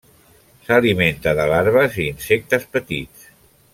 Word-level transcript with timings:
S'alimenta 0.69 1.33
de 1.41 1.45
larves 1.51 1.99
i 2.01 2.07
insectes 2.15 2.67
petits. 2.79 3.29